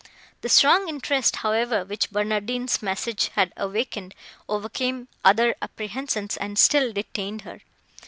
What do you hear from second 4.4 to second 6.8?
overcame other apprehensions, and